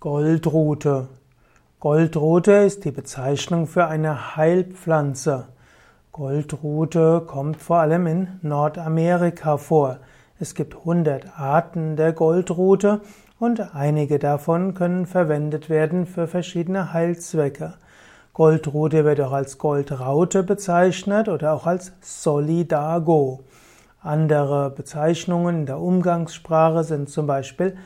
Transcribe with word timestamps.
Goldrute. 0.00 1.08
Goldrute 1.78 2.52
ist 2.52 2.86
die 2.86 2.90
Bezeichnung 2.90 3.66
für 3.66 3.86
eine 3.86 4.34
Heilpflanze. 4.34 5.48
Goldrute 6.10 7.22
kommt 7.26 7.58
vor 7.58 7.80
allem 7.80 8.06
in 8.06 8.28
Nordamerika 8.40 9.58
vor. 9.58 9.98
Es 10.38 10.54
gibt 10.54 10.74
100 10.74 11.38
Arten 11.38 11.96
der 11.96 12.14
Goldrute 12.14 13.02
und 13.38 13.74
einige 13.74 14.18
davon 14.18 14.72
können 14.72 15.04
verwendet 15.04 15.68
werden 15.68 16.06
für 16.06 16.26
verschiedene 16.26 16.94
Heilzwecke. 16.94 17.74
Goldrute 18.32 19.04
wird 19.04 19.20
auch 19.20 19.32
als 19.32 19.58
Goldraute 19.58 20.42
bezeichnet 20.44 21.28
oder 21.28 21.52
auch 21.52 21.66
als 21.66 21.92
Solidago. 22.00 23.44
Andere 24.00 24.70
Bezeichnungen 24.70 25.56
in 25.56 25.66
der 25.66 25.78
Umgangssprache 25.78 26.84
sind 26.84 27.10
zum 27.10 27.26
Beispiel 27.26 27.76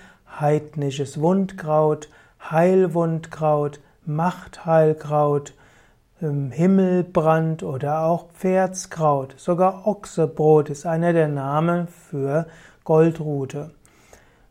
heidnisches 0.41 1.21
Wundkraut, 1.21 2.09
Heilwundkraut, 2.51 3.81
Machtheilkraut, 4.07 5.55
ähm, 6.21 6.51
Himmelbrand 6.51 7.63
oder 7.63 8.05
auch 8.05 8.31
Pferdskraut. 8.31 9.35
Sogar 9.37 9.87
Ochsebrot 9.87 10.71
ist 10.71 10.87
einer 10.87 11.13
der 11.13 11.29
Namen 11.29 11.89
für 11.89 12.47
Goldrute. 12.85 13.71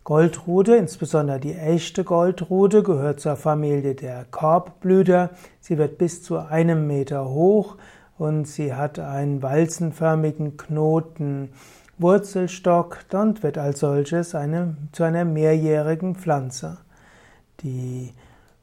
Goldrute, 0.03 0.75
insbesondere 0.75 1.39
die 1.39 1.53
echte 1.53 2.03
Goldrute, 2.03 2.83
gehört 2.83 3.21
zur 3.21 3.37
Familie 3.37 3.95
der 3.95 4.25
Korbblüter. 4.29 5.29
Sie 5.61 5.77
wird 5.77 5.97
bis 5.97 6.23
zu 6.23 6.39
einem 6.39 6.87
Meter 6.87 7.29
hoch 7.29 7.77
und 8.17 8.45
sie 8.45 8.73
hat 8.73 8.99
einen 8.99 9.41
walzenförmigen 9.41 10.57
Knoten. 10.57 11.51
Wurzelstock 11.99 12.99
und 13.13 13.43
wird 13.43 13.57
als 13.57 13.79
solches 13.79 14.33
eine, 14.33 14.75
zu 14.91 15.03
einer 15.03 15.25
mehrjährigen 15.25 16.15
Pflanze. 16.15 16.77
Die 17.61 18.13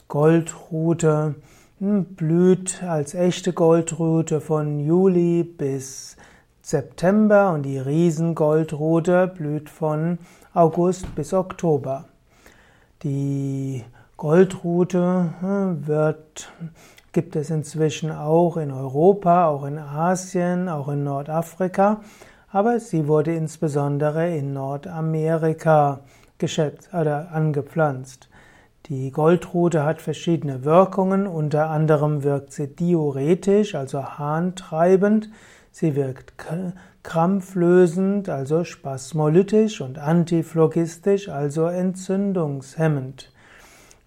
Goldrute 0.09 1.37
hm, 1.79 2.05
blüht 2.05 2.83
als 2.83 3.15
echte 3.15 3.53
Goldrute 3.53 4.41
von 4.41 4.81
Juli 4.81 5.45
bis 5.45 6.17
September 6.61 7.53
und 7.53 7.63
die 7.63 7.79
Riesengoldrute 7.79 9.29
blüht 9.29 9.71
von 9.71 10.19
August 10.53 11.15
bis 11.15 11.33
Oktober. 11.33 12.07
Die 13.05 13.85
Goldrute 14.17 15.33
hm, 15.41 15.87
wird, 15.87 16.53
gibt 17.13 17.37
es 17.37 17.51
inzwischen 17.51 18.11
auch 18.11 18.57
in 18.57 18.73
Europa, 18.73 19.47
auch 19.47 19.65
in 19.65 19.79
Asien, 19.79 20.69
auch 20.69 20.89
in 20.89 21.05
Nordafrika 21.05 22.01
aber 22.53 22.81
sie 22.81 23.07
wurde 23.07 23.35
insbesondere 23.35 24.37
in 24.37 24.53
Nordamerika 24.53 26.01
geschätzt 26.39 26.93
oder 26.93 27.33
angepflanzt. 27.33 28.29
Die 28.87 29.13
Goldrute 29.13 29.85
hat 29.85 30.03
verschiedene 30.03 30.65
Wirkungen, 30.65 31.27
unter 31.27 31.71
anderem 31.71 32.25
wirkt 32.25 32.53
sie 32.53 32.67
diuretisch, 32.67 33.75
also 33.77 34.03
harntreibend, 34.03 35.31
sie 35.71 35.95
wirkt 35.95 36.35
krampflösend, 37.05 38.29
also 38.29 38.65
spasmolytisch 38.65 39.81
und 39.81 39.99
antiphlogistisch, 39.99 41.29
also 41.29 41.67
entzündungshemmend. 41.67 43.33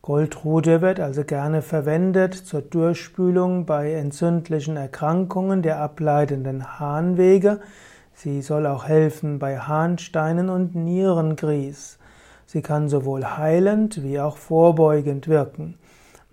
Goldrute 0.01 0.81
wird 0.81 0.99
also 0.99 1.23
gerne 1.23 1.61
verwendet 1.61 2.33
zur 2.33 2.61
Durchspülung 2.61 3.65
bei 3.65 3.93
entzündlichen 3.93 4.75
Erkrankungen 4.75 5.61
der 5.61 5.79
ableitenden 5.79 6.77
Harnwege, 6.77 7.61
Sie 8.13 8.41
soll 8.41 8.67
auch 8.67 8.85
helfen 8.85 9.39
bei 9.39 9.57
Harnsteinen 9.57 10.49
und 10.49 10.75
Nierengrieß. 10.75 11.97
Sie 12.45 12.61
kann 12.61 12.87
sowohl 12.89 13.25
heilend 13.25 14.03
wie 14.03 14.19
auch 14.19 14.37
vorbeugend 14.37 15.27
wirken. 15.27 15.77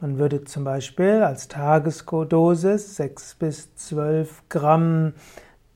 Man 0.00 0.18
würde 0.18 0.44
zum 0.44 0.64
Beispiel 0.64 1.22
als 1.22 1.48
Tagesdosis 1.48 2.96
6 2.96 3.34
bis 3.34 3.74
12 3.74 4.44
Gramm 4.48 5.12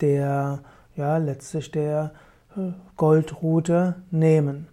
der, 0.01 0.61
ja, 0.97 1.19
letztlich 1.19 1.71
der 1.71 2.13
äh, 2.57 2.73
Goldrute 2.97 3.97
nehmen. 4.11 4.69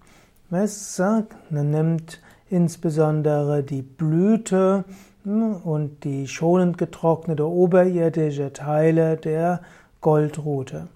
Man 0.49 1.71
nimmt 1.71 2.21
insbesondere 2.49 3.63
die 3.63 3.81
Blüte 3.81 4.83
hm, 5.23 5.55
und 5.55 6.03
die 6.03 6.27
schonend 6.27 6.77
getrocknete 6.77 7.45
oberirdische 7.45 8.53
Teile 8.53 9.17
der 9.17 9.61
Goldrute. 10.01 10.87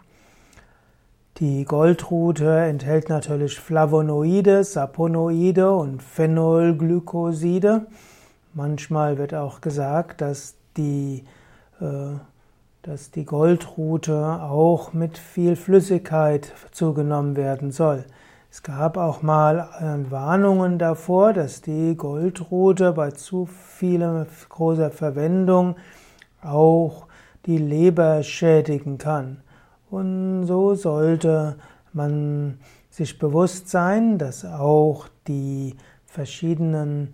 Die 1.39 1.65
Goldrute 1.65 2.49
enthält 2.59 3.09
natürlich 3.09 3.59
Flavonoide, 3.59 4.63
Saponoide 4.63 5.69
und 5.75 6.01
Phenolglykoside. 6.01 7.87
Manchmal 8.53 9.17
wird 9.17 9.33
auch 9.33 9.59
gesagt, 9.59 10.21
dass 10.21 10.55
die, 10.77 11.25
äh, 11.81 12.15
dass 12.83 13.11
die 13.11 13.25
Goldrute 13.25 14.15
auch 14.15 14.93
mit 14.93 15.17
viel 15.17 15.57
Flüssigkeit 15.57 16.53
zugenommen 16.71 17.35
werden 17.35 17.71
soll. 17.71 18.05
Es 18.49 18.63
gab 18.63 18.95
auch 18.95 19.21
mal 19.21 19.67
äh, 19.81 20.09
Warnungen 20.09 20.79
davor, 20.79 21.33
dass 21.33 21.61
die 21.61 21.97
Goldrute 21.97 22.93
bei 22.93 23.11
zu 23.11 23.45
viel 23.45 24.25
großer 24.47 24.89
Verwendung 24.89 25.75
auch 26.41 27.07
die 27.45 27.57
Leber 27.57 28.23
schädigen 28.23 28.97
kann. 28.97 29.41
Und 29.89 30.45
so 30.45 30.75
sollte 30.75 31.55
man 31.93 32.59
sich 32.89 33.19
bewusst 33.19 33.69
sein, 33.69 34.17
dass 34.17 34.45
auch 34.45 35.07
die 35.27 35.75
verschiedenen, 36.05 37.13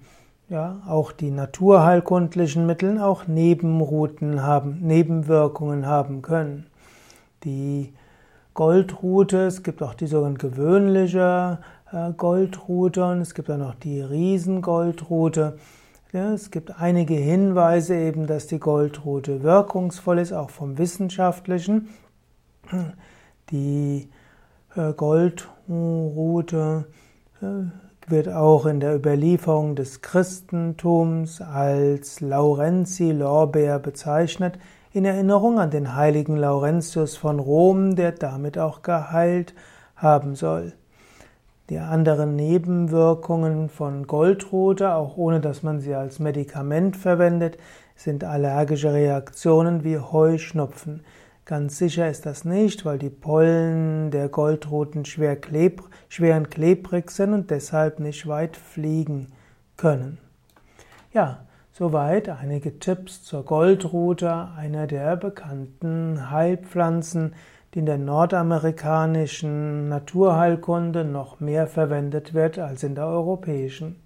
ja, 0.50 0.82
auch 0.88 1.12
die 1.12 1.32
naturheilkundlichen 1.32 2.66
Mittel 2.66 3.00
auch 3.00 3.28
Nebenrouten 3.28 4.44
haben, 4.44 4.80
Nebenwirkungen 4.82 5.86
haben 5.86 6.22
können. 6.22 6.68
Die 7.44 7.94
Goldrute, 8.54 9.46
es 9.48 9.64
gibt 9.64 9.82
auch 9.82 9.94
die 9.94 10.08
sogenannte 10.08 10.50
gewöhnliche 10.50 11.60
äh, 11.92 12.12
Goldrute 12.14 13.06
und 13.06 13.22
es 13.22 13.34
gibt 13.34 13.50
auch 13.50 13.58
noch 13.58 13.76
die 13.76 14.02
Riesengoldrute. 14.02 15.58
Ja, 16.12 16.34
es 16.34 16.52
gibt 16.52 16.80
einige 16.80 17.14
Hinweise 17.14 17.96
eben, 17.96 18.28
dass 18.28 18.48
die 18.48 18.60
Goldrute 18.60 19.44
wirkungsvoll 19.44 20.20
ist, 20.20 20.34
auch 20.34 20.50
vom 20.50 20.78
wissenschaftlichen. 20.78 21.88
Die 23.50 24.10
äh, 24.76 24.94
Goldrute 24.94 26.86
äh, 27.42 27.46
wird 28.08 28.30
auch 28.30 28.66
in 28.66 28.80
der 28.80 28.96
Überlieferung 28.96 29.76
des 29.76 30.02
Christentums 30.02 31.42
als 31.42 32.22
Laurenzi-Lorbeer 32.22 33.80
bezeichnet, 33.80 34.58
in 34.94 35.06
Erinnerung 35.06 35.60
an 35.60 35.72
den 35.72 35.96
heiligen 35.96 36.36
Laurentius 36.36 37.16
von 37.16 37.40
Rom, 37.40 37.96
der 37.96 38.12
damit 38.12 38.58
auch 38.58 38.82
geheilt 38.82 39.54
haben 39.96 40.36
soll. 40.36 40.74
Die 41.70 41.80
anderen 41.80 42.36
Nebenwirkungen 42.36 43.70
von 43.70 44.06
Goldrute, 44.06 44.94
auch 44.94 45.16
ohne 45.16 45.40
dass 45.40 45.64
man 45.64 45.80
sie 45.80 45.96
als 45.96 46.20
Medikament 46.20 46.98
verwendet, 46.98 47.58
sind 47.96 48.26
allergische 48.26 48.92
Reaktionen 48.92 49.86
wie 49.86 49.98
Heuschnupfen. 49.98 51.04
Ganz 51.52 51.80
sicher 51.80 52.10
ist 52.10 52.26
das 52.26 52.46
nicht, 52.46 52.86
weil 52.86 52.98
die 52.98 53.10
Pollen 53.10 54.10
der 54.10 54.30
Goldruten 54.30 55.04
schwer, 55.04 55.36
kleb, 55.36 55.84
schwer 56.08 56.38
und 56.38 56.50
klebrig 56.50 57.12
sind 57.12 57.34
und 57.34 57.52
deshalb 57.52 58.00
nicht 58.00 58.26
weit 58.26 58.56
fliegen 58.56 59.34
können. 59.76 60.18
Ja, 61.12 61.46
soweit 61.74 62.30
einige 62.30 62.80
Tipps 62.80 63.24
zur 63.24 63.44
Goldrute, 63.44 64.48
einer 64.56 64.88
der 64.88 65.18
bekannten 65.18 66.32
Heilpflanzen, 66.32 67.36
die 67.74 67.80
in 67.80 67.86
der 67.86 67.98
nordamerikanischen 67.98 69.90
Naturheilkunde 69.90 71.04
noch 71.04 71.42
mehr 71.42 71.68
verwendet 71.68 72.34
wird 72.34 72.60
als 72.60 72.84
in 72.84 72.96
der 72.96 73.08
europäischen. 73.08 74.01